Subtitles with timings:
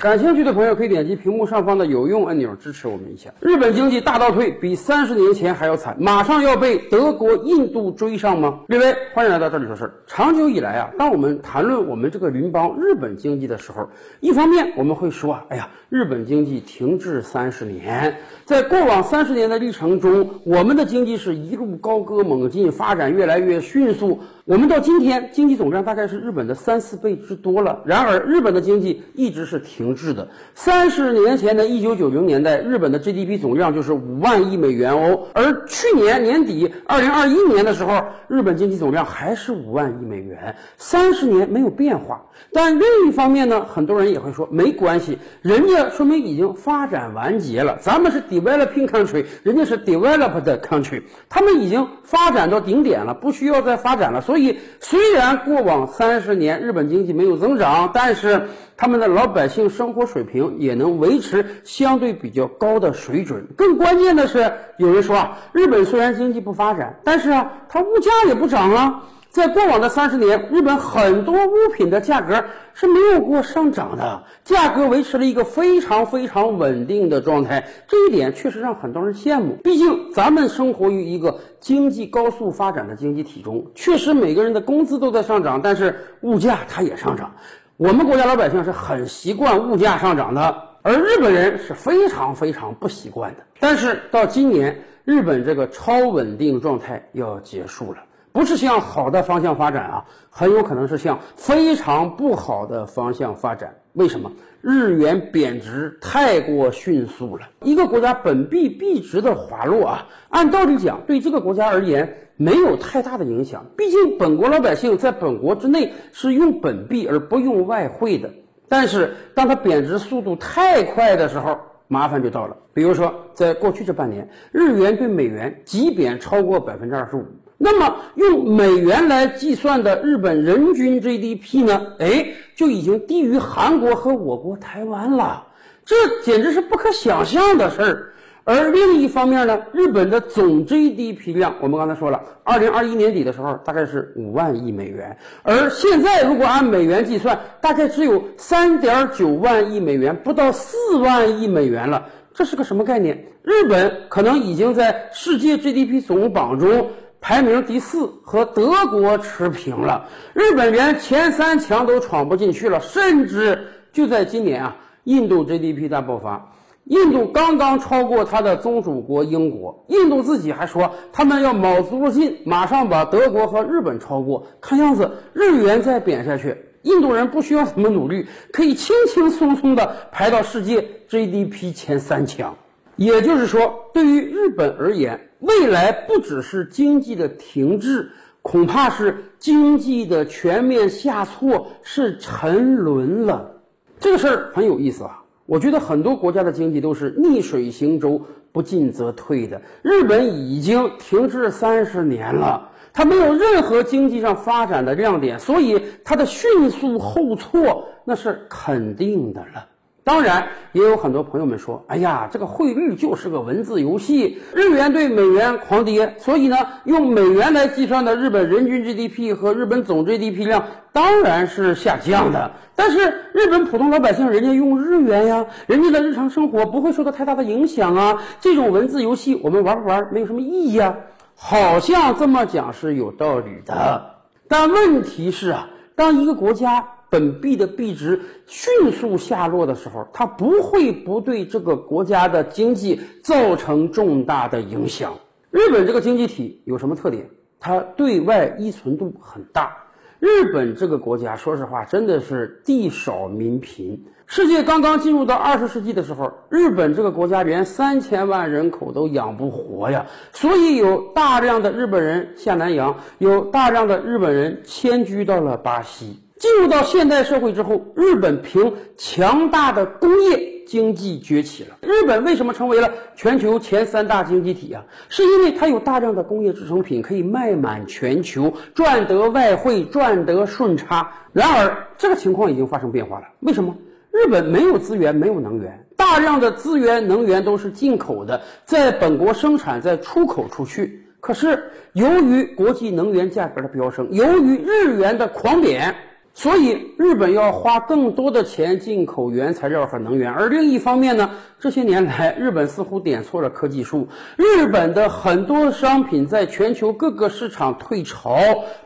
[0.00, 3.30] 感兴趣的朋友可以点击屏幕上方的有用按钮支持我们一下。
[3.38, 8.60] 日本经济大倒退，比三十年前还要惨，马上要被德国、印度追上吗？
[8.68, 9.92] 列位，欢迎来到这里说事儿。
[10.06, 13.86] 长久以来啊，当我们谈论我们这个邻邦日本经济的时候，
[14.20, 24.18] 一方面我们会说啊，哎呀，日本经济停滞三十年，在过往三十年的历程中，我们的经济是一路高歌猛进，发展越来越迅速。
[24.46, 27.82] 我们到今天经济总量大概是日本的三四倍之多了。
[27.84, 30.28] 然而，日本的经济一直是停滞的。
[30.54, 35.26] 三十年前的一九九零年代，日本的 GDP 总量就是五万亿美元哦。
[35.34, 42.22] 而去年年底，二零二一年的时候，日本经济总量还是五万亿美元，三十年没有变化。
[42.52, 47.78] 但另一方面呢，很多人也会说没关系，人家说明已经发展完结了。
[47.80, 54.20] 咱们是 developing country，人家是 developed country，他们已经发展到顶点了，不需要再发展了。
[54.20, 63.46] 所以，虽然过往三十年日本经济没有增长，但是他们的老百姓生活水平也能维持相对比较高的水准。
[63.56, 69.02] 更关键的是，有人说啊，日本虽然经济不发展，但是啊，它物价也不涨啊。
[69.30, 77.66] 在过往的三十年，日本很多物品的价格是没有过上涨的，价格维持了一个非常非常稳定的状态。
[77.88, 79.56] 这一点确实让很多人羡慕。
[79.64, 87.32] 毕竟咱们生活于一个经济高速发展的经济体中，确实每个人的工资都在上涨，但是物价它也上涨。
[87.80, 93.42] 我们国家老百姓是很习惯物价上涨的，而日本人是非常非常不习惯的。
[93.58, 97.98] 但是到今年，日本这个超稳定状态要结束了。
[98.32, 103.74] 不是向好的方向发展啊，很有可能是向非常不好的方向发展。
[103.94, 104.30] 为什么？
[104.60, 107.48] 日元贬值太过迅速了。
[107.62, 113.66] 一个国家本币币值的滑落啊，按道理讲，对这个国家而言没有太大的影响。
[113.76, 118.30] 毕竟本国老百姓在本国之内是用本币而不用外汇的。
[118.66, 122.56] 但是当它贬值速度太快的时候，麻烦就到了。
[122.72, 127.26] 比如说，在过去这半年，日元对美元急贬超过百分之二十五。
[127.58, 131.94] 那么用美元来计算的日本人均 GDP 呢？
[131.98, 135.48] 哎，就已经低于韩国和我国台湾了，
[135.84, 138.14] 这简直是不可想象的事儿。
[138.50, 152.04] 而另一方面呢，日本的总 GDP 量，我们刚才说了，二零二一年底的时候大概是五万亿美元，而现在如果按美元计算，大概只有三点九万亿美元，不到四万亿美元了。
[152.34, 153.24] 这是个什么概念？
[153.44, 156.90] 日本可能已经在世界 GDP 总榜中。
[157.22, 160.08] 排名第四，和德国持平了。
[160.32, 166.50] 日本连前三强都闯不进去了，甚至就在今年啊，印度 GDP 大爆发，
[166.84, 174.46] 印度刚刚超过它的宗主国英国，印度自己还说他们要卯足了劲，马上把德国和日本超过。
[174.60, 182.56] 看样子日元再贬下去，印度人不需要怎么努力，可以轻轻松松的排到世界 GDP 前三强。
[182.96, 185.20] 也就是说，对于日本而言。
[185.40, 188.10] 未来不只是经济的停滞，
[188.42, 193.50] 恐怕是经济的全面下挫，是沉沦了。
[193.98, 195.19] 这个事儿很有意思啊！
[195.50, 198.22] 我觉得很多国家的经济都是逆水行舟，
[198.52, 199.60] 不进则退的。
[199.82, 209.66] 日本已经停滞三十年了，它没有任何经济上发展的亮点，所以它的迅速后挫那是肯定的了。
[210.02, 222.50] 当然，也有很多朋友们说：“哎呀，这个汇率就是个文字游戏，日元对美元狂跌，所以呢，用美元来计算的日本人均 GDP 和日本总 GDP 量当然是下降的。
[222.74, 222.98] 但是
[223.34, 228.22] 日本普通老百姓人家用日元呀，人家的日常生活不会受到太大的影响啊。
[228.40, 230.96] 这种文字游戏我们玩不玩没有什么意义啊。
[231.34, 234.14] 好像这么讲是有道理的，
[234.48, 236.84] 但问题是啊，当一个国家……
[237.10, 245.12] 本币的币值迅速下落的时候，它不会不对这个国家的经济造成重大的影响。
[245.50, 247.28] 日本这个经济体有什么特点？
[247.58, 249.76] 它对外依存度很大。
[250.20, 254.04] 日本这个国家，说实话，真的是地少民贫。
[254.26, 266.20] 世界刚刚进入到二十世纪的时候，日本这个国家连三千万人口都养不活呀，所以有大量的日本人下南洋，有大量的日本人迁居到了巴西。
[266.40, 271.76] 进入到现代社会之后，日本凭强大的工业经济崛起了。
[271.82, 274.82] 日本为什么成为了全球前三大经济体啊？
[275.10, 281.12] 是因为它有大量的工业制成品可以卖满全球，赚得外汇，赚得顺差。
[281.34, 283.26] 然而，这个情况已经发生变化了。
[283.40, 283.76] 为什么？
[284.10, 291.06] 日本没有资源，没有能源，大量的资源、能源都是进口的，在本国生产，再出口出去。
[291.20, 295.94] 可是，由于国际能源价格的飙升，由于日元的狂贬。
[296.32, 301.28] 所以日本要花更多的钱进口原材料和能源，而另一方面呢，
[301.58, 308.38] 这些年来日本似乎点错了科技树，日本的很多商品在全球各个市场退潮，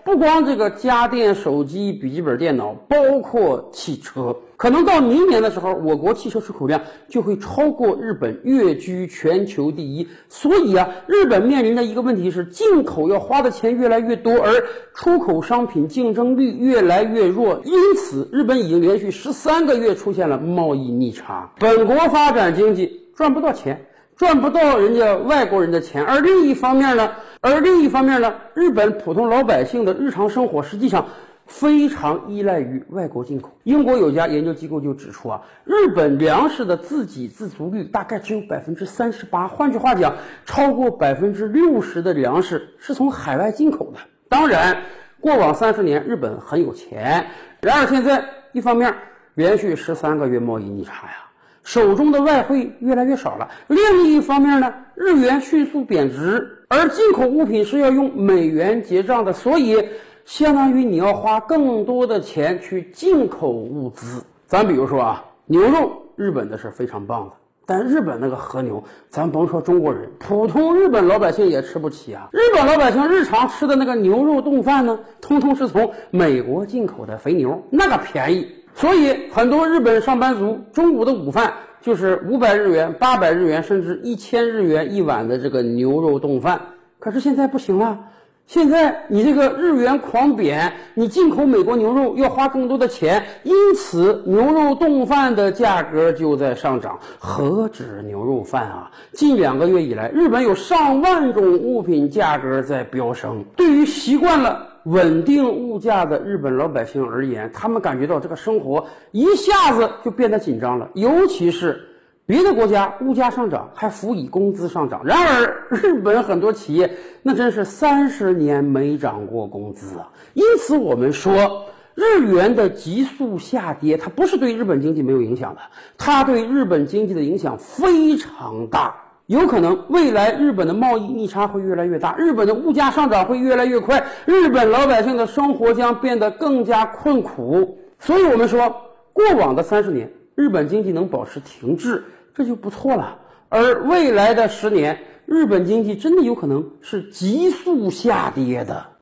[0.02, 4.34] 不光这个家电、手机、笔记本电脑，包括汽车。
[4.64, 10.08] 可能到明年的时候，我国汽车出口量就会超过日本，跃居全球第一。
[10.30, 14.64] 所以啊，日本面临的一个问题是，进口要花的钱越来越多，而
[14.94, 17.60] 出口商品竞争力越来越弱。
[17.62, 21.52] 因此，日本已经连续十三个月出现了贸易逆差。
[21.58, 23.84] 本国发展经济赚不到钱，
[24.16, 27.10] 赚不到人家外国人的钱，而另一方面呢，
[27.42, 31.08] 而另一方面呢，日本普通老百姓的日常生活实际上。
[31.46, 33.50] 非常依赖于外国进口。
[33.64, 39.46] 英国有家研究机构就指出啊，日本粮食的自给自足率大概只有百分之三十八。
[39.46, 40.14] 换句话讲，
[40.46, 43.98] 超过百分之六十的粮食是从海外进口的。
[44.28, 44.76] 当然，
[45.20, 47.26] 过往三十年日本很有钱，
[47.60, 48.94] 然而现在一方面
[49.34, 51.14] 连续十三个月贸易逆差呀，
[51.62, 59.86] 手中的外汇越来越少了；另一方面呢，日元迅速贬值，而进口物品是要用美元结账的，所以。
[60.24, 64.24] 相当于你要花更多的钱去进口物资。
[64.46, 67.32] 咱比如说啊，牛肉，日本的是非常棒的，
[67.66, 72.28] 但日本那个和牛，咱甭说中国人，普通日本老百姓也吃不起啊。
[72.32, 78.46] 日本老百姓日常吃的那个牛肉冻饭呢，通通是从美国进口的肥牛，那个便宜。
[78.74, 86.60] 所以很多日本上班族中午的午饭就是五百日元、八百日元，甚至一千日元一碗的这个牛肉冻饭。
[86.98, 87.98] 可是现在不行了。
[88.46, 96.98] 现在你这个日元狂贬，你进口美国牛肉要花更多的钱，因此牛肉冻饭的价格就在上涨。
[97.18, 98.90] 何止牛肉饭啊！
[99.12, 103.42] 近两个月以来，日本有上万种物品价格在飙升。
[103.56, 111.82] 对于习惯了稳定物价的日本老百姓而言，他们感觉到这个生活一下子就变得紧张了，尤其是。
[112.26, 116.90] 别的国家物价上涨还辅以工资上涨，然而日本很多企业
[117.22, 120.08] 那真是三十年没涨过工资啊！
[120.32, 125.60] 因此，我们说日元的急速下跌，它不是对日本经济没有影响的，
[125.98, 128.94] 它对日本经济的影响非常大。
[129.26, 137.78] 有可能未来日本的贸易逆差会越来越大，日本的物价上涨会越来越快，日本老百姓的生活将变得更加困苦。
[137.98, 138.74] 所以，我们说
[139.12, 140.10] 过往的三十年。
[140.34, 142.04] 日本经济能保持停滞，
[142.34, 143.18] 这就不错了。
[143.48, 148.93] 而未来的十年，日本经济真的有可能是急速下跌的。